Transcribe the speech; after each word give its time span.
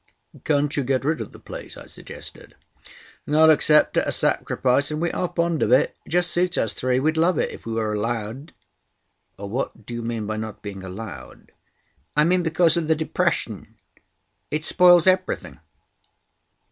"Can't 0.45 0.75
you 0.75 0.83
get 0.83 1.05
rid 1.05 1.21
of 1.21 1.31
the 1.31 1.37
place?" 1.37 1.77
I 1.77 1.85
suggested. 1.85 2.55
"Not 3.27 3.51
except 3.51 3.97
at 3.97 4.07
a 4.07 4.11
sacrifice, 4.11 4.89
and 4.89 4.99
we 4.99 5.11
are 5.11 5.31
fond 5.35 5.61
of 5.61 5.71
it. 5.71 5.95
Just 6.07 6.31
suits 6.31 6.57
us 6.57 6.73
three. 6.73 6.99
We'd 6.99 7.17
love 7.17 7.37
it 7.37 7.51
if 7.51 7.67
we 7.67 7.73
were 7.73 7.93
allowed." 7.93 8.51
"What 9.37 9.85
do 9.85 9.93
you 9.93 10.01
mean 10.01 10.25
by 10.25 10.37
not 10.37 10.63
being 10.63 10.81
allowed?" 10.83 11.51
"I 12.17 12.23
mean 12.23 12.41
because 12.41 12.77
of 12.77 12.87
the 12.87 12.95
depression. 12.95 13.75
It 14.49 14.65
spoils 14.65 15.05
everything." 15.05 15.59